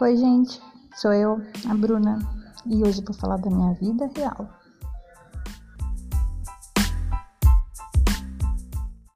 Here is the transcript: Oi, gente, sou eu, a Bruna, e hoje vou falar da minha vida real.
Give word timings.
Oi, 0.00 0.16
gente, 0.16 0.62
sou 0.94 1.12
eu, 1.12 1.42
a 1.68 1.74
Bruna, 1.74 2.20
e 2.64 2.84
hoje 2.84 3.02
vou 3.04 3.12
falar 3.12 3.36
da 3.38 3.50
minha 3.50 3.74
vida 3.74 4.08
real. 4.14 4.48